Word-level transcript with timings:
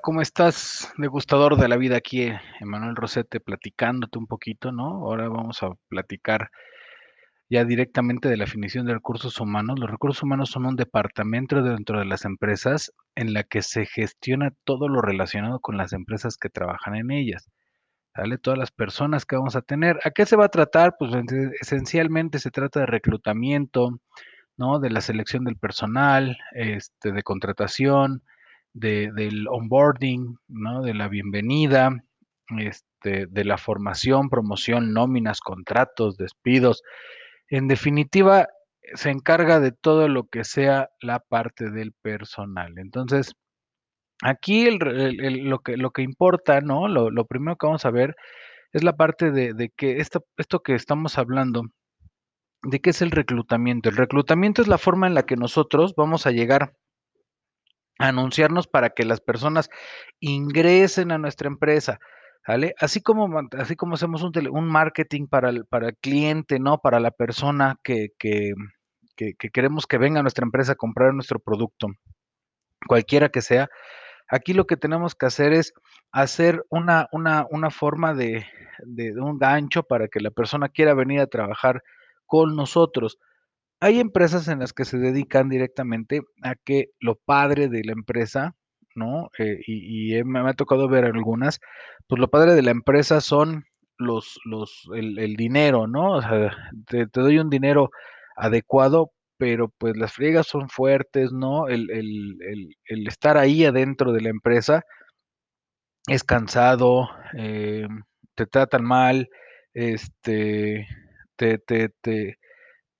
¿cómo 0.00 0.20
estás? 0.20 0.92
Degustador 0.96 1.56
de 1.56 1.68
la 1.68 1.76
vida 1.76 1.96
aquí, 1.96 2.22
eh, 2.22 2.40
Emanuel 2.60 2.96
Rosete, 2.96 3.40
platicándote 3.40 4.18
un 4.18 4.26
poquito, 4.26 4.72
¿no? 4.72 5.04
Ahora 5.04 5.28
vamos 5.28 5.62
a 5.62 5.70
platicar 5.88 6.50
ya 7.48 7.64
directamente 7.64 8.28
de 8.28 8.36
la 8.36 8.44
definición 8.44 8.86
de 8.86 8.94
recursos 8.94 9.40
humanos. 9.40 9.78
Los 9.78 9.90
recursos 9.90 10.22
humanos 10.22 10.50
son 10.50 10.66
un 10.66 10.76
departamento 10.76 11.62
dentro 11.62 11.98
de 11.98 12.04
las 12.04 12.24
empresas 12.24 12.92
en 13.14 13.34
la 13.34 13.42
que 13.42 13.62
se 13.62 13.86
gestiona 13.86 14.52
todo 14.64 14.88
lo 14.88 15.02
relacionado 15.02 15.60
con 15.60 15.76
las 15.76 15.92
empresas 15.92 16.36
que 16.36 16.48
trabajan 16.48 16.94
en 16.94 17.10
ellas. 17.10 17.50
¿Sale? 18.14 18.38
Todas 18.38 18.58
las 18.58 18.70
personas 18.72 19.24
que 19.24 19.36
vamos 19.36 19.56
a 19.56 19.62
tener. 19.62 19.98
¿A 20.04 20.10
qué 20.10 20.26
se 20.26 20.36
va 20.36 20.46
a 20.46 20.50
tratar? 20.50 20.96
Pues 20.98 21.12
esencialmente 21.60 22.38
se 22.38 22.50
trata 22.50 22.80
de 22.80 22.86
reclutamiento, 22.86 24.00
¿no? 24.56 24.80
De 24.80 24.90
la 24.90 25.00
selección 25.00 25.44
del 25.44 25.56
personal, 25.56 26.38
este, 26.52 27.12
de 27.12 27.22
contratación, 27.22 28.22
de, 28.72 29.10
del 29.14 29.46
onboarding, 29.48 30.36
¿no? 30.48 30.82
De 30.82 30.94
la 30.94 31.08
bienvenida, 31.08 31.90
este, 32.58 33.26
de 33.26 33.44
la 33.44 33.58
formación, 33.58 34.28
promoción, 34.28 34.92
nóminas, 34.92 35.40
contratos, 35.40 36.16
despidos. 36.16 36.82
En 37.48 37.68
definitiva, 37.68 38.48
se 38.94 39.10
encarga 39.10 39.60
de 39.60 39.72
todo 39.72 40.08
lo 40.08 40.28
que 40.28 40.44
sea 40.44 40.90
la 41.00 41.20
parte 41.20 41.70
del 41.70 41.92
personal. 41.92 42.78
Entonces, 42.78 43.34
aquí 44.22 44.70
lo, 44.70 45.60
que, 45.60 45.76
lo 45.76 45.90
que 45.90 46.02
importa, 46.02 46.60
¿no? 46.60 46.88
Lo, 46.88 47.24
primero 47.26 47.56
que 47.56 47.66
vamos 47.66 47.84
a 47.84 47.90
ver 47.90 48.16
es 48.72 48.84
la 48.84 48.96
parte 48.96 49.30
de, 49.30 49.54
de 49.54 49.70
que 49.70 49.98
esto, 49.98 50.24
esto 50.36 50.62
que 50.62 50.74
estamos 50.74 51.18
hablando, 51.18 51.64
de 52.62 52.80
qué 52.80 52.90
es 52.90 53.02
el 53.02 53.10
reclutamiento. 53.10 53.88
El 53.88 53.96
reclutamiento 53.96 54.62
es 54.62 54.68
la 54.68 54.78
forma 54.78 55.06
en 55.06 55.14
la 55.14 55.24
que 55.24 55.36
nosotros 55.36 55.94
vamos 55.96 56.26
a 56.26 56.30
llegar 56.30 56.74
anunciarnos 57.98 58.66
para 58.66 58.90
que 58.90 59.04
las 59.04 59.20
personas 59.20 59.70
ingresen 60.20 61.12
a 61.12 61.18
nuestra 61.18 61.48
empresa. 61.48 62.00
Así 62.78 63.02
como, 63.02 63.40
así 63.58 63.76
como 63.76 63.94
hacemos 63.94 64.22
un, 64.22 64.68
marketing 64.68 65.26
para 65.26 65.50
el, 65.50 65.66
para 65.66 65.88
el 65.88 65.96
cliente, 65.96 66.58
¿no? 66.58 66.78
Para 66.78 66.98
la 66.98 67.10
persona 67.10 67.78
que, 67.84 68.08
que, 68.18 68.54
que, 69.14 69.34
queremos 69.34 69.86
que 69.86 69.98
venga 69.98 70.20
a 70.20 70.22
nuestra 70.22 70.44
empresa 70.44 70.72
a 70.72 70.76
comprar 70.76 71.12
nuestro 71.12 71.38
producto, 71.38 71.88
cualquiera 72.88 73.28
que 73.28 73.42
sea, 73.42 73.68
aquí 74.26 74.54
lo 74.54 74.66
que 74.66 74.78
tenemos 74.78 75.14
que 75.14 75.26
hacer 75.26 75.52
es 75.52 75.74
hacer 76.12 76.64
una, 76.70 77.08
una, 77.12 77.46
una 77.50 77.70
forma 77.70 78.14
de, 78.14 78.46
de, 78.78 79.12
de 79.12 79.20
un 79.20 79.38
gancho 79.38 79.82
para 79.82 80.08
que 80.08 80.20
la 80.20 80.30
persona 80.30 80.70
quiera 80.70 80.94
venir 80.94 81.20
a 81.20 81.26
trabajar 81.26 81.82
con 82.26 82.56
nosotros. 82.56 83.18
Hay 83.80 84.00
empresas 84.00 84.48
en 84.48 84.60
las 84.60 84.72
que 84.72 84.84
se 84.84 84.98
dedican 84.98 85.48
directamente 85.48 86.20
a 86.42 86.54
que 86.54 86.90
lo 87.00 87.16
padre 87.16 87.68
de 87.68 87.84
la 87.84 87.92
empresa, 87.92 88.54
¿no? 88.94 89.30
Eh, 89.38 89.60
y, 89.66 90.22
me, 90.24 90.40
ha 90.40 90.54
tocado 90.54 90.88
ver 90.88 91.04
algunas, 91.04 91.60
pues 92.06 92.20
lo 92.20 92.28
padre 92.28 92.54
de 92.54 92.62
la 92.62 92.72
empresa 92.72 93.20
son 93.20 93.64
los, 93.98 94.38
los, 94.44 94.88
el, 94.94 95.36
dinero, 95.36 95.86
¿no? 95.86 96.12
O 96.16 96.22
sea, 96.22 96.56
te, 96.86 97.06
doy 97.12 97.38
un 97.38 97.50
dinero 97.50 97.90
adecuado, 98.36 99.12
pero 99.38 99.68
pues 99.78 99.96
las 99.96 100.12
friegas 100.12 100.46
son 100.46 100.68
fuertes, 100.68 101.32
¿no? 101.32 101.68
El, 101.68 101.90
el 101.90 103.06
estar 103.06 103.38
ahí 103.38 103.64
adentro 103.64 104.12
de 104.12 104.20
la 104.22 104.30
empresa 104.30 104.84
es 106.06 106.24
cansado, 106.24 107.08
eh, 107.36 107.86
te 108.34 108.46
tratan 108.46 108.84
mal, 108.84 109.28
este, 109.74 110.86
te, 111.36 111.58
te, 111.58 111.90
te, 112.00 112.38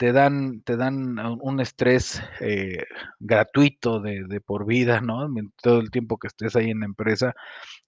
te 0.00 0.14
dan, 0.14 0.62
te 0.62 0.78
dan 0.78 1.18
un 1.18 1.60
estrés 1.60 2.22
eh, 2.40 2.84
gratuito 3.18 4.00
de, 4.00 4.40
por 4.40 4.64
vida, 4.64 5.02
¿no? 5.02 5.28
Todo 5.62 5.80
el 5.80 5.90
tiempo 5.90 6.16
que 6.16 6.28
estés 6.28 6.56
ahí 6.56 6.70
en 6.70 6.80
la 6.80 6.86
empresa. 6.86 7.34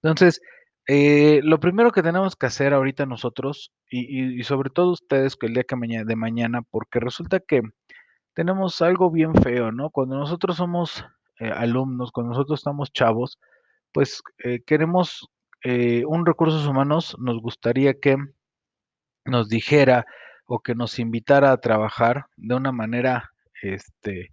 Entonces, 0.02 0.42
eh, 0.86 1.40
lo 1.42 1.58
primero 1.58 1.90
que 1.90 2.02
tenemos 2.02 2.36
que 2.36 2.44
hacer 2.44 2.74
ahorita 2.74 3.06
nosotros, 3.06 3.72
y, 3.90 4.42
sobre 4.42 4.68
todo 4.68 4.90
ustedes 4.90 5.36
que 5.36 5.46
el 5.46 5.54
día 5.54 5.64
que 5.64 5.74
mañana, 5.74 6.04
de 6.04 6.16
mañana, 6.16 6.60
porque 6.60 7.00
resulta 7.00 7.40
que 7.40 7.62
tenemos 8.34 8.82
algo 8.82 9.10
bien 9.10 9.34
feo, 9.34 9.72
¿no? 9.72 9.88
Cuando 9.88 10.18
nosotros 10.18 10.58
somos 10.58 11.06
eh, 11.40 11.50
alumnos, 11.50 12.12
cuando 12.12 12.34
nosotros 12.34 12.60
estamos 12.60 12.92
chavos, 12.92 13.38
pues 13.90 14.22
queremos 14.66 15.30
un 15.64 16.26
recursos 16.26 16.66
humanos, 16.66 17.16
nos 17.18 17.40
gustaría 17.40 17.94
que 17.94 18.18
nos 19.24 19.48
dijera, 19.48 20.04
o 20.46 20.60
que 20.60 20.74
nos 20.74 20.98
invitara 20.98 21.52
a 21.52 21.58
trabajar 21.58 22.26
de 22.36 22.54
una 22.54 22.72
manera, 22.72 23.30
este, 23.62 24.30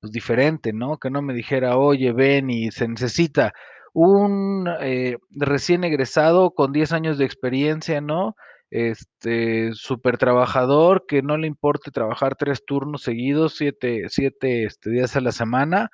pues 0.00 0.12
diferente, 0.12 0.72
¿no? 0.72 0.98
Que 0.98 1.10
no 1.10 1.22
me 1.22 1.34
dijera, 1.34 1.76
oye, 1.76 2.12
ven 2.12 2.50
y 2.50 2.70
se 2.70 2.88
necesita 2.88 3.52
un 3.92 4.68
eh, 4.80 5.18
recién 5.30 5.84
egresado 5.84 6.52
con 6.52 6.72
10 6.72 6.92
años 6.92 7.18
de 7.18 7.24
experiencia, 7.24 8.00
¿no? 8.00 8.34
Este, 8.70 9.72
súper 9.74 10.16
trabajador, 10.16 11.04
que 11.06 11.20
no 11.22 11.36
le 11.36 11.46
importe 11.46 11.90
trabajar 11.90 12.36
tres 12.36 12.64
turnos 12.64 13.02
seguidos, 13.02 13.54
siete, 13.56 14.06
siete 14.08 14.64
este, 14.64 14.90
días 14.90 15.14
a 15.14 15.20
la 15.20 15.32
semana, 15.32 15.90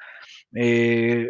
eh, 0.54 1.28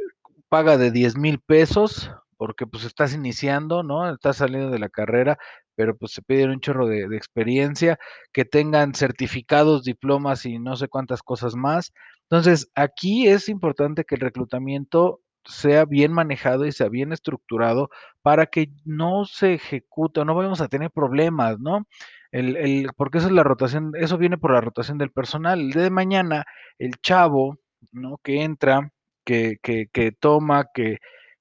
paga 0.50 0.76
de 0.76 0.90
10 0.90 1.16
mil 1.16 1.40
pesos, 1.40 2.10
porque 2.38 2.66
pues 2.66 2.84
estás 2.84 3.14
iniciando, 3.14 3.82
¿no? 3.82 4.10
Estás 4.10 4.38
saliendo 4.38 4.70
de 4.70 4.78
la 4.78 4.88
carrera, 4.88 5.38
pero 5.74 5.96
pues 5.96 6.12
se 6.12 6.22
pide 6.22 6.46
un 6.46 6.60
chorro 6.60 6.86
de, 6.86 7.04
experiencia, 7.16 7.98
que 8.32 8.44
tengan 8.44 8.94
certificados, 8.94 9.84
diplomas 9.84 10.46
y 10.46 10.58
no 10.58 10.76
sé 10.76 10.88
cuántas 10.88 11.22
cosas 11.22 11.54
más. 11.56 11.92
Entonces, 12.22 12.70
aquí 12.74 13.28
es 13.28 13.48
importante 13.48 14.04
que 14.04 14.14
el 14.14 14.22
reclutamiento 14.22 15.20
sea 15.44 15.84
bien 15.84 16.12
manejado 16.12 16.66
y 16.66 16.72
sea 16.72 16.88
bien 16.88 17.12
estructurado 17.12 17.90
para 18.22 18.46
que 18.46 18.70
no 18.84 19.24
se 19.24 19.54
ejecute, 19.54 20.24
no 20.24 20.34
vayamos 20.34 20.60
a 20.60 20.68
tener 20.68 20.90
problemas, 20.90 21.58
¿no? 21.58 21.86
El, 22.30 22.56
el, 22.56 22.90
porque 22.96 23.18
eso 23.18 23.28
es 23.28 23.32
la 23.32 23.42
rotación, 23.42 23.92
eso 23.96 24.18
viene 24.18 24.38
por 24.38 24.52
la 24.52 24.60
rotación 24.60 24.98
del 24.98 25.10
personal. 25.10 25.60
El 25.60 25.70
de 25.72 25.90
mañana, 25.90 26.44
el 26.78 26.96
chavo, 27.00 27.58
¿no? 27.92 28.18
Que 28.22 28.42
entra, 28.42 28.92
que, 29.24 29.58
que, 29.62 29.88
que 29.92 30.12
toma, 30.12 30.66
que, 30.74 30.98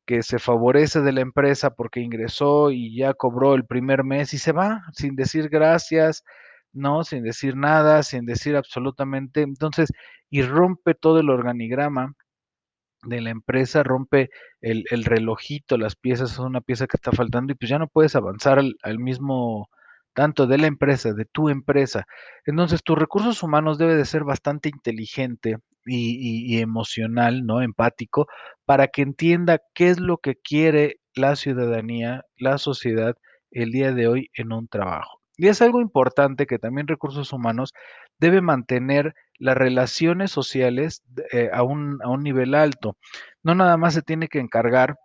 que 0.08 0.24
se 0.24 0.40
favorece 0.40 1.02
de 1.02 1.12
la 1.12 1.22
empresa 1.22 1.72
porque 1.72 2.00
ingresó 2.00 2.72
y 2.72 2.96
ya 2.98 3.14
cobró 3.14 3.56
el 3.56 3.66
primer 3.66 4.06
mes 4.06 4.34
y 4.34 4.40
se 4.40 4.54
va 4.54 4.84
sin 4.94 5.16
decir 5.18 5.50
gracias, 5.50 6.24
¿no? 6.74 7.04
Sin 7.04 7.24
decir 7.24 7.58
nada, 7.58 8.04
sin 8.04 8.26
decir 8.26 8.56
absolutamente. 8.56 9.42
Entonces, 9.42 9.90
y 10.30 10.44
rompe 10.44 10.96
todo 10.96 11.20
el 11.20 11.30
organigrama 11.30 12.14
de 13.04 13.22
la 13.22 13.32
empresa, 13.32 13.84
rompe 13.84 14.30
el, 14.62 14.86
relojito, 15.06 15.78
las 15.78 15.96
piezas, 15.96 16.32
son 16.32 16.48
una 16.48 16.62
pieza 16.62 16.88
que 16.88 16.98
está 16.98 17.12
faltando 17.12 17.54
y 17.54 17.56
pues 17.56 17.70
ya 17.70 17.80
no 17.80 17.88
puedes 17.88 18.16
avanzar 18.16 18.60
al, 18.60 18.76
al 18.84 19.00
mismo 19.00 19.70
tanto 20.14 20.48
de 20.48 20.58
la 20.58 20.68
empresa, 20.68 21.14
de 21.14 21.26
tu 21.26 21.50
empresa. 21.50 22.06
Entonces, 22.46 22.82
tus 22.84 22.98
recursos 22.98 23.44
humanos 23.44 23.78
debe 23.78 23.96
de 23.96 24.06
ser 24.06 24.24
bastante 24.24 24.70
inteligente 24.70 25.58
y, 25.88 26.60
emocional, 26.60 27.46
¿no? 27.46 27.62
Empático, 27.62 28.28
para 28.66 28.88
que 28.88 29.02
entienda 29.02 29.62
qué 29.74 29.90
es 29.90 30.00
lo 30.00 30.18
que 30.18 30.36
quiere 30.36 31.00
la 31.16 31.36
ciudadanía, 31.36 32.26
la 32.38 32.58
sociedad 32.58 33.16
el 33.52 33.72
día 33.72 33.94
de 33.94 34.08
hoy 34.08 34.30
en 34.36 34.52
un 34.54 34.68
trabajo. 34.68 35.22
Y 35.38 35.48
es 35.48 35.62
algo 35.62 35.82
importante 35.82 36.48
que 36.48 36.60
también 36.60 36.88
recursos 36.88 37.32
humanos 37.32 37.74
debe 38.20 38.42
mantener 38.42 39.14
las 39.38 39.56
relaciones 39.56 40.32
sociales 40.32 41.04
eh, 41.32 41.50
a, 41.54 41.64
un, 41.64 42.00
a 42.04 42.10
un 42.10 42.24
nivel 42.24 42.56
alto. 42.56 42.98
No 43.44 43.56
nada 43.56 43.78
más 43.78 43.94
se 43.94 44.02
tiene 44.02 44.28
que 44.28 44.40
encargar 44.40 44.96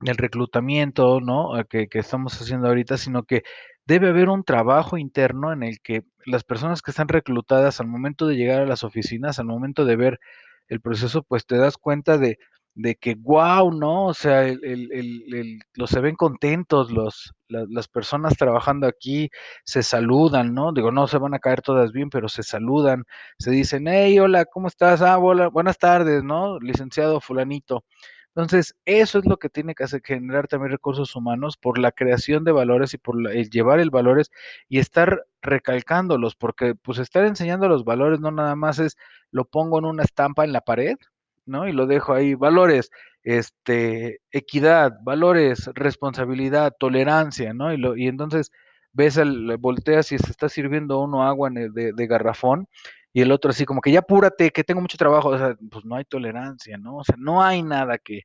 del 0.00 0.16
reclutamiento, 0.16 1.20
¿no? 1.20 1.50
Que, 1.68 1.88
que, 1.88 1.98
estamos 1.98 2.40
haciendo 2.40 2.68
ahorita, 2.68 2.96
sino 2.98 3.24
que 3.24 3.42
debe 3.86 4.08
haber 4.08 4.28
un 4.28 4.44
trabajo 4.44 4.96
interno 4.98 5.52
en 5.52 5.62
el 5.62 5.80
que 5.80 6.02
las 6.26 6.44
personas 6.44 6.82
que 6.82 6.90
están 6.92 7.08
reclutadas 7.08 7.80
al 7.80 7.86
momento 7.88 8.26
de 8.26 8.36
llegar 8.36 8.62
a 8.62 8.66
las 8.66 8.84
oficinas, 8.84 9.38
al 9.38 9.46
momento 9.46 9.84
de 9.84 9.96
ver 9.96 10.20
el 10.68 10.80
proceso, 10.80 11.22
pues 11.22 11.46
te 11.46 11.56
das 11.58 11.76
cuenta 11.76 12.18
de, 12.18 12.38
de 12.74 12.94
que, 12.96 13.14
wow, 13.16 13.70
¿no? 13.72 14.06
O 14.06 14.14
sea, 14.14 14.46
el, 14.48 14.60
el, 14.64 15.60
los 15.74 15.90
se 15.90 16.00
ven 16.00 16.16
contentos, 16.16 16.90
los, 16.90 17.32
las 17.48 17.88
personas 17.88 18.36
trabajando 18.36 18.86
aquí 18.86 19.28
se 19.64 19.82
saludan, 19.82 20.54
¿no? 20.54 20.72
Digo, 20.72 20.90
no 20.90 21.06
se 21.08 21.18
van 21.18 21.34
a 21.34 21.38
caer 21.38 21.60
todas 21.62 21.92
bien, 21.92 22.08
pero 22.10 22.28
se 22.28 22.42
saludan, 22.42 23.04
se 23.38 23.50
dicen, 23.50 23.86
hey, 23.88 24.18
hola, 24.18 24.44
¿cómo 24.46 24.68
estás? 24.68 25.02
Ah, 25.02 25.18
hola, 25.18 25.48
buenas 25.48 25.78
tardes, 25.78 26.22
¿no? 26.24 26.58
Licenciado 26.60 27.20
fulanito. 27.20 27.84
Entonces, 28.34 28.74
eso 28.86 29.18
es 29.18 29.26
lo 29.26 29.36
que 29.38 29.50
tiene 29.50 29.74
que 29.74 29.84
hacer, 29.84 30.00
generar 30.02 30.48
también 30.48 30.72
recursos 30.72 31.14
humanos 31.14 31.58
por 31.58 31.78
la 31.78 31.92
creación 31.92 32.44
de 32.44 32.52
valores 32.52 32.94
y 32.94 32.98
por 32.98 33.16
el 33.30 33.50
llevar 33.50 33.78
el 33.78 33.90
valores 33.90 34.30
y 34.70 34.78
estar 34.78 35.26
recalcándolos, 35.42 36.34
porque 36.34 36.74
pues 36.74 36.98
estar 36.98 37.26
enseñando 37.26 37.68
los 37.68 37.84
valores 37.84 38.20
no 38.20 38.30
nada 38.30 38.56
más 38.56 38.78
es 38.78 38.96
lo 39.30 39.44
pongo 39.44 39.78
en 39.78 39.84
una 39.84 40.04
estampa 40.04 40.44
en 40.44 40.52
la 40.52 40.62
pared, 40.62 40.96
¿no? 41.44 41.68
Y 41.68 41.72
lo 41.72 41.86
dejo 41.86 42.14
ahí, 42.14 42.34
valores, 42.34 42.90
este, 43.22 44.20
equidad, 44.30 44.92
valores, 45.02 45.70
responsabilidad, 45.74 46.74
tolerancia, 46.78 47.52
¿no? 47.52 47.72
Y, 47.74 47.76
lo, 47.76 47.96
y 47.96 48.08
entonces 48.08 48.50
ves, 48.92 49.18
el, 49.18 49.56
volteas 49.58 50.10
y 50.12 50.18
se 50.18 50.30
está 50.30 50.48
sirviendo 50.48 51.00
uno 51.00 51.24
agua 51.24 51.50
de 51.50 52.06
garrafón 52.06 52.66
y 53.12 53.20
el 53.20 53.32
otro 53.32 53.50
así 53.50 53.64
como 53.64 53.80
que 53.80 53.92
ya 53.92 54.00
apúrate, 54.00 54.50
que 54.50 54.64
tengo 54.64 54.80
mucho 54.80 54.96
trabajo, 54.96 55.28
o 55.28 55.38
sea, 55.38 55.56
pues 55.70 55.84
no 55.84 55.96
hay 55.96 56.04
tolerancia, 56.04 56.78
¿no? 56.78 56.98
O 56.98 57.04
sea, 57.04 57.16
no 57.18 57.42
hay 57.42 57.62
nada 57.62 57.98
que, 57.98 58.22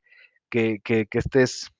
que, 0.48 0.80
que, 0.82 1.06
estés 1.12 1.70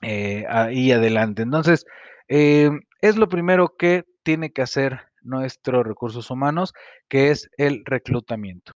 eh, 0.00 0.46
ahí 0.48 0.92
adelante. 0.92 1.42
Entonces, 1.42 1.84
eh, 2.28 2.70
es 3.00 3.16
lo 3.16 3.28
primero 3.28 3.76
que 3.76 4.04
tiene 4.22 4.52
que 4.52 4.62
hacer 4.62 5.00
nuestros 5.20 5.86
recursos 5.86 6.30
humanos, 6.30 6.72
que 7.08 7.30
es 7.30 7.50
el 7.56 7.82
reclutamiento. 7.84 8.72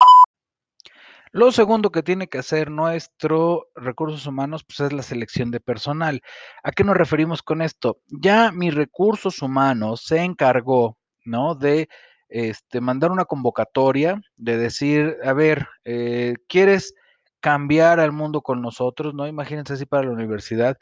Lo 1.31 1.51
segundo 1.51 1.91
que 1.91 2.01
tiene 2.01 2.27
que 2.27 2.37
hacer 2.37 2.71
nuestro 2.71 3.67
recursos 3.75 4.25
humanos, 4.25 4.63
pues 4.63 4.79
es 4.79 4.93
la 4.93 5.03
selección 5.03 5.51
de 5.51 5.59
personal. 5.59 6.21
¿A 6.63 6.71
qué 6.71 6.85
nos 6.85 6.95
referimos 6.95 7.43
con 7.43 7.61
esto? 7.61 7.99
Ya 8.07 8.53
mis 8.53 8.73
recursos 8.73 9.41
humanos 9.41 10.03
se 10.05 10.19
encargó, 10.19 10.97
¿no? 11.25 11.55
De 11.55 11.89
este, 12.29 12.81
mandar 12.81 13.11
una 13.11 13.25
convocatoria, 13.25 14.21
de 14.37 14.57
decir, 14.57 15.17
a 15.23 15.33
ver, 15.33 15.67
eh, 15.85 16.35
¿quieres 16.47 16.93
cambiar 17.39 17.99
al 17.99 18.11
mundo 18.11 18.41
con 18.41 18.61
nosotros? 18.61 19.13
¿No? 19.13 19.27
Imagínense 19.27 19.73
así 19.73 19.85
para 19.85 20.07
la 20.07 20.13
universidad. 20.13 20.77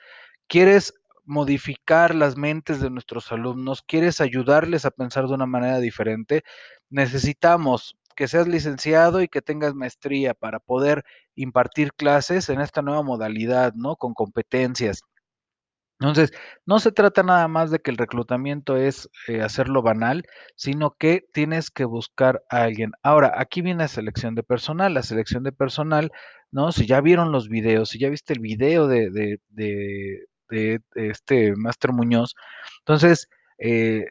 ¿Quieres 0.47 0.93
modificar 1.25 2.15
las 2.15 2.37
mentes 2.37 2.81
de 2.81 2.89
nuestros 2.89 3.31
alumnos? 3.31 3.81
¿Quieres 3.83 4.21
ayudarles 4.21 4.85
a 4.85 4.91
pensar 4.91 5.27
de 5.27 5.33
una 5.33 5.45
manera 5.45 5.79
diferente? 5.79 6.43
Necesitamos 6.89 7.97
que 8.15 8.27
seas 8.27 8.47
licenciado 8.47 9.21
y 9.21 9.27
que 9.27 9.41
tengas 9.41 9.73
maestría 9.75 10.33
para 10.33 10.59
poder 10.59 11.03
impartir 11.35 11.93
clases 11.93 12.49
en 12.49 12.61
esta 12.61 12.81
nueva 12.81 13.03
modalidad, 13.03 13.73
¿no? 13.75 13.95
Con 13.95 14.13
competencias. 14.13 15.01
Entonces, 16.03 16.33
no 16.65 16.79
se 16.79 16.91
trata 16.91 17.23
nada 17.23 17.47
más 17.47 17.71
de 17.71 17.79
que 17.79 17.89
el 17.89 17.97
reclutamiento 17.97 18.75
es 18.75 19.09
eh, 19.29 19.41
hacerlo 19.41 19.81
banal, 19.81 20.23
sino 20.55 20.91
que 20.97 21.25
tienes 21.31 21.71
que 21.71 21.85
buscar 21.85 22.43
a 22.49 22.63
alguien. 22.63 22.91
Ahora, 23.03 23.31
aquí 23.37 23.61
viene 23.61 23.83
la 23.83 23.87
selección 23.87 24.35
de 24.35 24.43
personal. 24.43 24.93
La 24.93 25.03
selección 25.03 25.43
de 25.43 25.53
personal, 25.53 26.11
¿no? 26.51 26.73
Si 26.73 26.85
ya 26.87 26.99
vieron 26.99 27.31
los 27.31 27.47
videos, 27.47 27.89
si 27.89 27.99
ya 27.99 28.09
viste 28.09 28.33
el 28.33 28.39
video 28.41 28.87
de, 28.87 29.11
de, 29.11 29.39
de, 29.49 30.27
de 30.49 30.81
este 30.95 31.55
Master 31.55 31.93
Muñoz, 31.93 32.35
entonces 32.79 33.29
eh, 33.65 34.07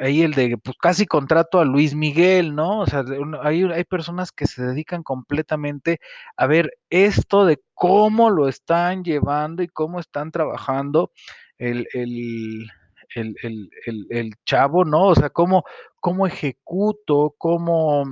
ahí 0.00 0.22
el 0.22 0.32
de, 0.32 0.58
pues 0.58 0.76
casi 0.76 1.06
contrato 1.06 1.60
a 1.60 1.64
Luis 1.64 1.94
Miguel, 1.94 2.56
¿no? 2.56 2.80
O 2.80 2.86
sea, 2.86 3.04
hay, 3.44 3.62
hay 3.62 3.84
personas 3.84 4.32
que 4.32 4.48
se 4.48 4.64
dedican 4.64 5.04
completamente 5.04 6.00
a 6.36 6.48
ver 6.48 6.76
esto 6.90 7.46
de 7.46 7.60
cómo 7.72 8.30
lo 8.30 8.48
están 8.48 9.04
llevando 9.04 9.62
y 9.62 9.68
cómo 9.68 10.00
están 10.00 10.32
trabajando 10.32 11.12
el, 11.58 11.86
el, 11.94 12.68
el, 13.14 14.34
chavo, 14.44 14.84
¿no? 14.84 15.04
O 15.04 15.14
sea, 15.14 15.30
cómo, 15.30 15.62
cómo 16.00 16.26
ejecuto, 16.26 17.36
cómo, 17.38 18.02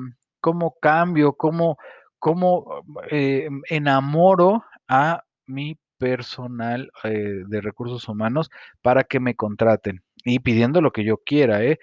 cómo 0.40 0.76
cambio, 0.80 1.32
cómo, 1.32 1.76
cómo 2.20 2.84
eh, 3.10 3.48
enamoro 3.68 4.62
a 4.86 5.24
mi 5.44 5.76
personal 5.98 6.92
eh, 7.02 7.42
de 7.48 7.60
recursos 7.60 8.08
humanos 8.08 8.48
para 8.80 9.02
que 9.02 9.18
me 9.18 9.34
contraten 9.34 10.04
y 10.28 10.38
pidiendo 10.40 10.80
lo 10.80 10.92
que 10.92 11.04
yo 11.04 11.18
quiera, 11.24 11.62
¿eh? 11.64 11.78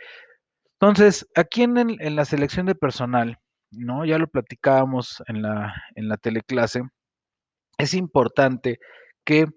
Entonces, 0.79 1.27
aquí 1.35 1.63
en, 1.63 1.77
el, 1.77 1.97
en 2.01 2.15
la 2.15 2.25
selección 2.25 2.65
de 2.65 2.75
personal, 2.75 3.37
¿no? 3.71 4.05
Ya 4.05 4.17
lo 4.19 4.27
platicábamos 4.27 5.23
en 5.27 5.41
la, 5.41 5.73
en 5.95 6.09
la 6.09 6.17
teleclase, 6.17 6.83
es 7.77 7.93
importante 7.93 8.79
que 9.25 9.47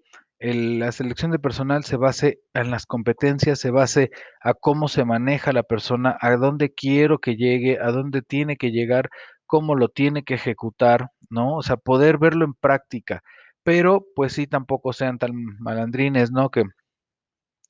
la 0.41 0.93
selección 0.93 1.33
de 1.33 1.39
personal 1.41 1.85
se 1.85 1.97
base 1.97 2.41
en 2.55 2.71
las 2.71 2.87
competencias, 2.87 3.59
se 3.59 3.71
base 3.71 4.11
a 4.41 4.55
cómo 4.55 4.89
se 4.89 5.05
maneja 5.05 5.53
la 5.53 5.65
persona, 5.65 6.17
a 6.21 6.37
dónde 6.37 6.73
quiero 6.73 7.19
que 7.19 7.37
llegue, 7.37 7.79
a 7.81 7.91
dónde 7.91 8.23
tiene 8.23 8.57
que 8.57 8.71
llegar, 8.71 9.11
cómo 9.47 9.75
lo 9.75 9.89
tiene 9.89 10.23
que 10.25 10.35
ejecutar, 10.35 11.09
¿no? 11.31 11.57
O 11.57 11.63
sea, 11.63 11.77
poder 11.77 12.19
verlo 12.19 12.45
en 12.45 12.55
práctica, 12.55 13.23
pero 13.65 14.07
pues 14.15 14.35
sí, 14.35 14.47
tampoco 14.47 14.93
sean 14.93 15.19
tan 15.19 15.33
malandrines, 15.59 16.31
¿no? 16.31 16.51
Que 16.51 16.65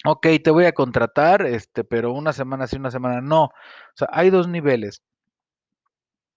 Ok, 0.04 0.26
te 0.44 0.50
voy 0.50 0.64
a 0.64 0.72
contratar, 0.72 1.42
este, 1.46 1.82
pero 1.84 2.12
una 2.12 2.32
semana 2.32 2.66
sí, 2.68 2.76
una 2.76 2.90
semana 2.90 3.20
no. 3.20 3.44
O 3.46 3.50
sea, 3.96 4.08
hay 4.12 4.30
dos 4.30 4.46
niveles. 4.48 5.02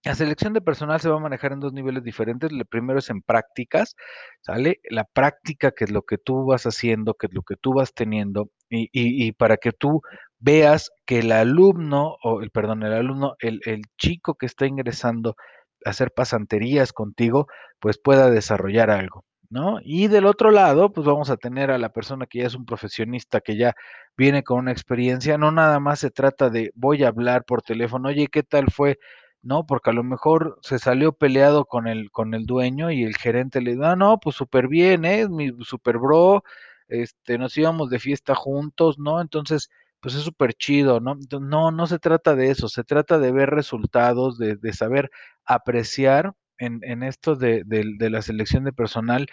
La 0.04 0.14
selección 0.16 0.52
de 0.52 0.60
personal 0.60 1.00
se 1.00 1.08
va 1.08 1.16
a 1.16 1.20
manejar 1.20 1.52
en 1.52 1.60
dos 1.60 1.72
niveles 1.72 2.02
diferentes. 2.04 2.50
El 2.50 2.66
primero 2.66 2.98
es 2.98 3.08
en 3.10 3.20
prácticas, 3.22 3.94
¿sale? 4.40 4.80
La 4.90 5.04
práctica, 5.04 5.70
que 5.72 5.84
es 5.84 5.90
lo 5.92 6.02
que 6.02 6.18
tú 6.18 6.44
vas 6.46 6.64
haciendo, 6.66 7.14
que 7.14 7.26
es 7.28 7.32
lo 7.34 7.42
que 7.42 7.56
tú 7.56 7.72
vas 7.74 7.92
teniendo, 7.94 8.50
y, 8.68 8.84
y, 8.92 9.26
y 9.28 9.32
para 9.32 9.56
que 9.58 9.72
tú 9.72 10.02
veas 10.40 10.90
que 11.06 11.20
el 11.20 11.30
alumno, 11.32 12.16
o 12.24 12.42
el, 12.42 12.50
perdón, 12.50 12.82
el 12.82 12.92
alumno, 12.92 13.34
el, 13.40 13.60
el 13.64 13.82
chico 13.96 14.34
que 14.34 14.46
está 14.46 14.66
ingresando 14.66 15.36
a 15.84 15.90
hacer 15.90 16.10
pasanterías 16.12 16.92
contigo, 16.92 17.46
pues 17.80 17.98
pueda 18.02 18.28
desarrollar 18.30 18.90
algo. 18.90 19.24
¿No? 19.52 19.78
Y 19.84 20.08
del 20.08 20.24
otro 20.26 20.50
lado, 20.50 20.92
pues 20.92 21.06
vamos 21.06 21.28
a 21.30 21.36
tener 21.36 21.70
a 21.70 21.78
la 21.78 21.90
persona 21.90 22.26
que 22.26 22.38
ya 22.40 22.46
es 22.46 22.54
un 22.54 22.64
profesionista, 22.64 23.40
que 23.42 23.56
ya 23.56 23.74
viene 24.16 24.42
con 24.42 24.58
una 24.58 24.72
experiencia, 24.72 25.36
no 25.38 25.52
nada 25.52 25.78
más 25.78 26.00
se 26.00 26.10
trata 26.10 26.48
de 26.50 26.72
voy 26.74 27.04
a 27.04 27.08
hablar 27.08 27.44
por 27.44 27.62
teléfono, 27.62 28.08
oye, 28.08 28.28
¿qué 28.28 28.42
tal 28.42 28.70
fue? 28.72 28.98
No, 29.42 29.66
porque 29.66 29.90
a 29.90 29.92
lo 29.92 30.04
mejor 30.04 30.58
se 30.62 30.78
salió 30.78 31.12
peleado 31.12 31.66
con 31.66 31.86
el, 31.86 32.10
con 32.10 32.32
el 32.34 32.46
dueño 32.46 32.90
y 32.90 33.02
el 33.04 33.16
gerente 33.16 33.60
le 33.60 33.72
dice, 33.72 33.84
ah, 33.84 33.96
no, 33.96 34.18
pues 34.20 34.36
súper 34.36 34.68
bien, 34.68 35.04
¿eh? 35.04 35.28
Mi 35.28 35.50
super 35.64 35.98
bro, 35.98 36.42
este, 36.88 37.36
nos 37.38 37.56
íbamos 37.58 37.90
de 37.90 37.98
fiesta 37.98 38.34
juntos, 38.34 38.98
¿no? 38.98 39.20
Entonces, 39.20 39.68
pues 40.00 40.14
es 40.14 40.22
súper 40.22 40.54
chido, 40.54 41.00
¿no? 41.00 41.16
No, 41.40 41.70
no 41.72 41.86
se 41.86 41.98
trata 41.98 42.34
de 42.36 42.50
eso, 42.50 42.68
se 42.68 42.84
trata 42.84 43.18
de 43.18 43.32
ver 43.32 43.50
resultados, 43.50 44.38
de, 44.38 44.56
de 44.56 44.72
saber 44.72 45.10
apreciar 45.44 46.32
en, 46.58 46.80
en 46.82 47.02
esto 47.02 47.36
de, 47.36 47.62
de, 47.66 48.10
la 48.10 48.22
selección 48.22 48.64
de 48.64 48.72
personal, 48.72 49.26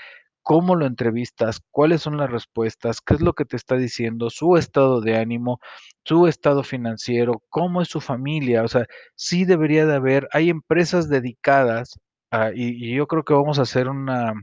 cómo 0.44 0.75
lo 0.75 0.86
entrevistas, 0.86 1.62
cuáles 1.71 2.01
son 2.01 2.18
las 2.18 2.30
respuestas, 2.31 3.01
qué 3.01 3.16
es 3.16 3.21
lo 3.21 3.33
que 3.33 3.45
te 3.45 3.56
está 3.56 3.75
diciendo, 3.75 4.30
su 4.30 4.57
estado 4.57 5.01
de 5.01 5.18
ánimo, 5.18 5.60
su 6.04 6.27
estado 6.27 6.63
financiero, 6.63 7.44
cómo 7.50 7.81
es 7.81 7.89
su 7.89 8.01
familia. 8.01 8.63
O 8.63 8.68
sea, 8.68 8.88
sí 9.16 9.45
debería 9.45 9.86
de 9.86 9.95
haber, 9.95 10.27
hay 10.31 10.50
empresas 10.50 11.10
dedicadas 11.10 12.00
a, 12.31 12.51
y, 12.54 12.69
y, 12.83 12.95
yo 12.95 13.07
creo 13.07 13.24
que 13.24 13.33
vamos 13.33 13.60
a 13.60 13.63
hacer 13.63 13.89
una, 13.89 14.33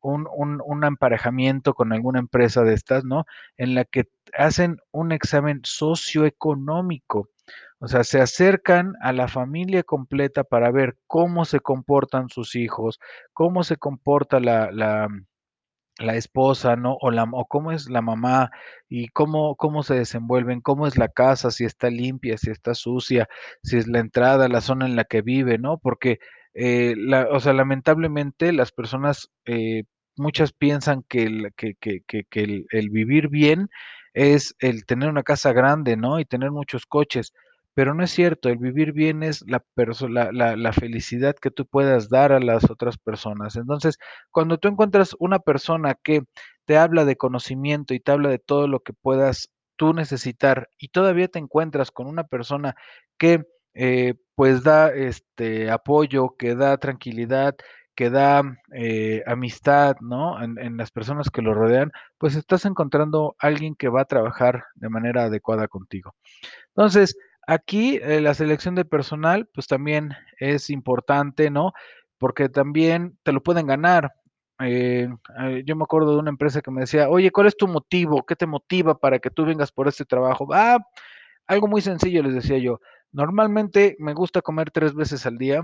un, 0.00 0.26
un, 0.36 0.60
un, 0.64 0.84
emparejamiento 0.84 1.74
con 1.74 1.92
alguna 1.92 2.20
empresa 2.20 2.62
de 2.62 2.74
estas, 2.74 3.04
¿no? 3.04 3.24
En 3.56 3.74
la 3.74 3.84
que 3.84 4.04
hacen 4.34 4.78
un 4.92 5.12
examen 5.12 5.60
socioeconómico 5.64 7.28
o 7.80 7.88
sea, 7.88 8.04
se 8.04 8.20
acercan 8.20 8.94
a 9.00 9.12
la 9.12 9.28
familia 9.28 9.82
completa 9.84 10.44
para 10.44 10.70
ver 10.72 10.96
cómo 11.06 11.44
se 11.44 11.60
comportan 11.60 12.28
sus 12.28 12.56
hijos, 12.56 12.98
cómo 13.32 13.62
se 13.64 13.76
comporta 13.76 14.40
la, 14.40 14.70
la, 14.72 15.08
la 15.98 16.16
esposa, 16.16 16.76
¿no? 16.76 16.96
O, 17.00 17.10
la, 17.10 17.24
o 17.32 17.46
cómo 17.46 17.72
es 17.72 17.88
la 17.90 18.02
mamá 18.02 18.50
y 18.88 19.08
cómo, 19.08 19.56
cómo 19.56 19.82
se 19.82 19.94
desenvuelven, 19.94 20.60
cómo 20.60 20.86
es 20.86 20.96
la 20.96 21.08
casa, 21.08 21.50
si 21.50 21.64
está 21.64 21.90
limpia, 21.90 22.38
si 22.38 22.50
está 22.50 22.74
sucia, 22.74 23.28
si 23.62 23.78
es 23.78 23.88
la 23.88 23.98
entrada, 24.00 24.48
la 24.48 24.60
zona 24.60 24.86
en 24.86 24.96
la 24.96 25.04
que 25.04 25.22
vive, 25.22 25.58
¿no? 25.58 25.78
Porque, 25.78 26.18
eh, 26.54 26.94
la, 26.96 27.28
o 27.30 27.40
sea, 27.40 27.52
lamentablemente 27.52 28.52
las 28.52 28.72
personas, 28.72 29.30
eh, 29.44 29.84
muchas 30.16 30.52
piensan 30.52 31.04
que, 31.08 31.24
el, 31.24 31.52
que, 31.56 31.74
que, 31.80 32.00
que, 32.06 32.24
que 32.30 32.64
el 32.70 32.90
vivir 32.90 33.28
bien 33.28 33.68
es 34.14 34.54
el 34.60 34.84
tener 34.86 35.08
una 35.08 35.22
casa 35.22 35.52
grande, 35.52 35.96
¿no? 35.96 36.20
Y 36.20 36.24
tener 36.24 36.50
muchos 36.50 36.86
coches 36.86 37.32
pero 37.78 37.94
no 37.94 38.02
es 38.02 38.10
cierto, 38.10 38.48
el 38.48 38.58
vivir 38.58 38.92
bien 38.92 39.22
es 39.22 39.44
la, 39.46 39.62
la, 40.32 40.56
la, 40.56 40.72
felicidad 40.72 41.36
que 41.36 41.52
tú 41.52 41.64
puedas 41.64 42.08
dar 42.08 42.32
a 42.32 42.40
las 42.40 42.68
otras 42.68 42.98
personas. 42.98 43.54
Entonces, 43.54 43.98
cuando 44.32 44.58
tú 44.58 44.66
encuentras 44.66 45.14
una 45.20 45.38
persona 45.38 45.94
que 45.94 46.24
te 46.64 46.76
habla 46.76 47.04
de 47.04 47.14
conocimiento 47.14 47.94
y 47.94 48.00
te 48.00 48.10
habla 48.10 48.30
de 48.30 48.40
todo 48.40 48.66
lo 48.66 48.80
que 48.80 48.94
puedas 48.94 49.50
tú 49.76 49.94
necesitar 49.94 50.68
y 50.76 50.88
todavía 50.88 51.28
te 51.28 51.38
encuentras 51.38 51.92
con 51.92 52.08
una 52.08 52.24
persona 52.24 52.74
que 53.16 53.44
eh, 53.74 54.14
pues 54.34 54.64
da 54.64 54.92
este 54.92 55.70
apoyo, 55.70 56.34
que 56.36 56.56
da 56.56 56.78
tranquilidad, 56.78 57.54
que 57.94 58.10
da 58.10 58.42
eh, 58.74 59.22
amistad, 59.24 59.94
¿no? 60.00 60.42
En, 60.42 60.58
en, 60.58 60.78
las 60.78 60.90
personas 60.90 61.30
que 61.30 61.42
lo 61.42 61.54
rodean, 61.54 61.92
pues 62.18 62.34
estás 62.34 62.64
encontrando 62.64 63.36
alguien 63.38 63.76
que 63.76 63.88
va 63.88 64.00
a 64.00 64.04
trabajar 64.06 64.64
de 64.74 64.88
manera 64.88 65.26
adecuada 65.26 65.68
contigo. 65.68 66.16
Entonces, 66.74 67.16
Aquí 67.50 67.96
eh, 68.02 68.20
la 68.20 68.34
selección 68.34 68.74
de 68.74 68.84
personal, 68.84 69.48
pues 69.54 69.66
también 69.66 70.12
es 70.38 70.68
importante, 70.68 71.50
¿no? 71.50 71.72
Porque 72.18 72.50
también 72.50 73.18
te 73.22 73.32
lo 73.32 73.42
pueden 73.42 73.66
ganar. 73.66 74.12
Eh, 74.60 75.08
eh, 75.40 75.62
yo 75.64 75.74
me 75.74 75.84
acuerdo 75.84 76.12
de 76.12 76.18
una 76.18 76.28
empresa 76.28 76.60
que 76.60 76.70
me 76.70 76.82
decía, 76.82 77.08
oye, 77.08 77.30
¿cuál 77.30 77.46
es 77.46 77.56
tu 77.56 77.66
motivo? 77.66 78.26
¿Qué 78.26 78.36
te 78.36 78.46
motiva 78.46 78.98
para 78.98 79.18
que 79.18 79.30
tú 79.30 79.46
vengas 79.46 79.72
por 79.72 79.88
este 79.88 80.04
trabajo? 80.04 80.46
Ah, 80.52 80.76
algo 81.46 81.68
muy 81.68 81.80
sencillo, 81.80 82.22
les 82.22 82.34
decía 82.34 82.58
yo. 82.58 82.80
Normalmente 83.12 83.96
me 83.98 84.12
gusta 84.12 84.42
comer 84.42 84.70
tres 84.70 84.94
veces 84.94 85.24
al 85.24 85.38
día. 85.38 85.62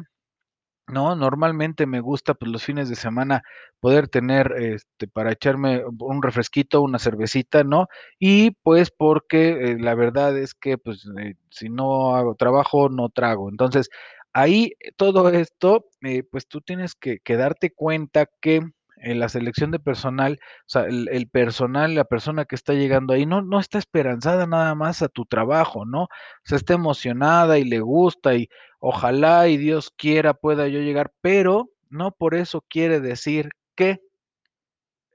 No, 0.87 1.17
normalmente 1.17 1.87
me 1.87 2.01
gusta 2.01 2.35
pues 2.35 2.53
los 2.53 2.63
fines 2.63 2.91
de 2.91 2.95
semana 2.95 3.43
poder 3.81 4.07
tener 4.09 4.53
este 4.59 5.09
para 5.09 5.33
echarme 5.33 5.83
un 5.99 6.23
refresquito, 6.23 6.83
una 6.83 6.99
cervecita, 6.99 7.65
¿no? 7.65 7.89
Y 8.19 8.51
pues 8.63 8.91
porque 8.91 9.73
eh, 9.73 9.77
la 9.79 9.95
verdad 9.95 10.37
es 10.37 10.53
que 10.55 10.77
pues 10.77 11.07
eh, 11.19 11.37
si 11.51 11.71
no 11.71 12.15
hago 12.17 12.35
trabajo 12.35 12.91
no 12.91 13.09
trago. 13.09 13.49
Entonces, 13.49 13.89
ahí 14.35 14.73
todo 14.97 15.31
esto 15.31 15.87
eh, 16.03 16.23
pues 16.23 16.47
tú 16.49 16.61
tienes 16.61 16.95
que, 16.95 17.19
que, 17.21 17.37
darte 17.37 17.73
cuenta 17.73 18.27
que 18.43 18.61
en 19.05 19.21
la 19.21 19.29
selección 19.29 19.71
de 19.71 19.79
personal, 19.79 20.41
o 20.43 20.65
sea, 20.67 20.85
el, 20.87 21.29
personal, 21.29 21.95
la 21.95 22.05
persona 22.05 22.45
que 22.45 22.55
está 22.55 22.73
llegando 22.75 23.15
ahí, 23.15 23.27
no, 23.27 23.43
no 23.43 23.61
está 23.61 23.79
esperanzada 23.79 24.47
nada 24.47 24.75
más 24.75 25.03
a 25.03 25.09
tu 25.09 25.27
trabajo, 25.27 25.85
¿no? 25.85 26.05
O 26.05 26.09
sea, 26.45 26.57
está 26.57 26.75
emocionada 26.75 27.59
y 27.59 27.65
le 27.65 27.81
gusta 27.81 28.35
y 28.35 28.49
ojalá 28.81 29.49
y 29.49 29.57
Dios 29.57 29.93
quiera 29.97 30.35
pueda 30.35 30.69
yo 30.69 30.81
llegar, 30.81 31.13
pero 31.21 31.71
no 31.91 32.11
por 32.13 32.35
eso 32.35 32.65
quiere 32.69 33.01
decir 33.01 33.51
que 33.77 34.01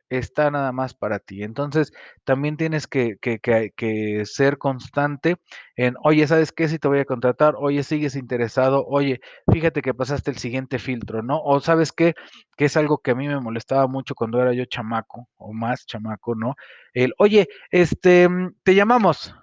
está 0.09 0.51
nada 0.51 0.71
más 0.71 0.93
para 0.93 1.19
ti. 1.19 1.43
Entonces, 1.43 1.93
también 2.23 2.57
tienes 2.57 2.87
que, 2.87 3.17
que, 3.19 4.23
ser 4.25 4.57
constante 4.57 5.37
en, 5.75 5.95
oye, 6.03 6.27
¿sabes 6.27 6.51
qué? 6.51 6.67
Si 6.67 6.79
te 6.79 6.87
voy 6.87 6.99
a 6.99 7.05
contratar, 7.05 7.55
oye, 7.57 7.83
sigues 7.83 8.15
interesado, 8.15 8.85
oye, 8.87 9.21
fíjate 9.51 9.81
que 9.81 9.93
pasaste 9.93 10.31
el 10.31 10.37
siguiente 10.37 10.79
filtro, 10.79 11.21
¿no? 11.23 11.41
O 11.41 11.59
sabes 11.59 11.91
qué? 11.91 12.15
Que 12.57 12.65
es 12.65 12.77
algo 12.77 12.99
que 12.99 13.11
a 13.11 13.15
mí 13.15 13.27
me 13.27 13.39
molestaba 13.39 13.87
mucho 13.87 14.15
cuando 14.15 14.41
era 14.41 14.53
yo 14.53 14.65
chamaco 14.65 15.29
o 15.37 15.53
más 15.53 15.85
chamaco, 15.85 16.35
¿no? 16.35 16.55
El, 16.93 17.13
oye, 17.17 17.47
este, 17.71 18.27
te 18.63 18.75
llamamos, 18.75 19.35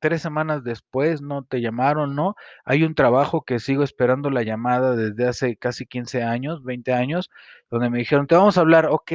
tres 0.00 0.22
semanas 0.22 0.64
después 0.64 1.20
no 1.22 1.44
te 1.44 1.60
llamaron, 1.60 2.16
¿no? 2.16 2.34
Hay 2.64 2.82
un 2.84 2.94
trabajo 2.94 3.42
que 3.42 3.60
sigo 3.60 3.84
esperando 3.84 4.30
la 4.30 4.42
llamada 4.42 4.96
desde 4.96 5.28
hace 5.28 5.56
casi 5.56 5.86
15 5.86 6.22
años, 6.24 6.64
20 6.64 6.92
años, 6.92 7.30
donde 7.70 7.90
me 7.90 7.98
dijeron, 7.98 8.26
te 8.26 8.34
vamos 8.34 8.58
a 8.58 8.62
hablar, 8.62 8.86
ok, 8.86 9.12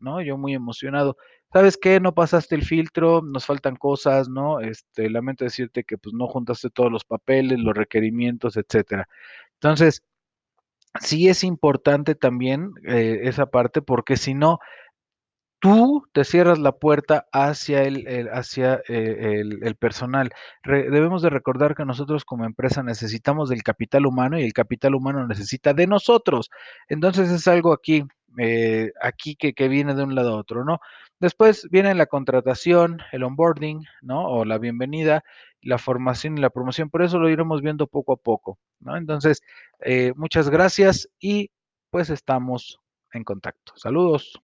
¿no? 0.00 0.20
Yo 0.22 0.36
muy 0.38 0.54
emocionado. 0.54 1.16
¿Sabes 1.52 1.78
qué? 1.78 2.00
No 2.00 2.14
pasaste 2.14 2.54
el 2.54 2.64
filtro, 2.64 3.22
nos 3.22 3.46
faltan 3.46 3.76
cosas, 3.76 4.28
¿no? 4.28 4.60
Este, 4.60 5.08
lamento 5.10 5.44
decirte 5.44 5.84
que 5.84 5.98
pues 5.98 6.14
no 6.14 6.26
juntaste 6.26 6.70
todos 6.70 6.92
los 6.92 7.04
papeles, 7.04 7.58
los 7.58 7.74
requerimientos, 7.76 8.56
etcétera. 8.56 9.08
Entonces, 9.54 10.02
sí 11.00 11.28
es 11.28 11.44
importante 11.44 12.14
también 12.14 12.72
eh, 12.86 13.20
esa 13.24 13.46
parte 13.46 13.82
porque 13.82 14.16
si 14.16 14.34
no, 14.34 14.58
tú 15.60 16.04
te 16.12 16.24
cierras 16.24 16.58
la 16.58 16.72
puerta 16.72 17.26
hacia 17.32 17.82
el, 17.82 18.06
el 18.06 18.28
hacia 18.28 18.76
eh, 18.88 19.40
el, 19.40 19.60
el, 19.64 19.76
personal. 19.76 20.30
Debemos 20.64 21.22
de 21.22 21.30
recordar 21.30 21.74
que 21.74 21.84
nosotros 21.84 22.24
como 22.24 22.44
empresa 22.44 22.82
necesitamos 22.82 23.48
del 23.48 23.62
capital 23.62 24.06
humano 24.06 24.38
y 24.38 24.44
el 24.44 24.52
capital 24.52 24.94
humano 24.94 25.26
necesita 25.26 25.74
de 25.74 25.86
nosotros. 25.86 26.50
Entonces 26.88 27.30
es 27.30 27.48
algo 27.48 27.72
aquí, 27.72 28.04
eh, 28.36 28.92
aquí 29.00 29.36
que, 29.36 29.54
que, 29.54 29.68
viene 29.68 29.94
de 29.94 30.02
un 30.02 30.14
lado 30.14 30.34
a 30.34 30.36
otro, 30.36 30.64
¿no? 30.64 30.80
Después 31.20 31.66
viene 31.70 31.94
la 31.94 32.06
contratación, 32.06 32.98
el 33.12 33.24
onboarding, 33.24 33.84
¿no? 34.02 34.28
O 34.28 34.44
la 34.44 34.58
bienvenida, 34.58 35.24
la 35.62 35.78
formación 35.78 36.38
y 36.38 36.40
la 36.40 36.50
promoción. 36.50 36.90
Por 36.90 37.02
eso 37.02 37.18
lo 37.18 37.28
iremos 37.28 37.62
viendo 37.62 37.86
poco 37.86 38.12
a 38.12 38.16
poco, 38.16 38.58
¿no? 38.80 38.96
Entonces, 38.96 39.42
eh, 39.80 40.12
muchas 40.16 40.50
gracias 40.50 41.08
y 41.18 41.50
pues 41.90 42.10
estamos 42.10 42.80
en 43.12 43.24
contacto. 43.24 43.72
Saludos. 43.76 44.40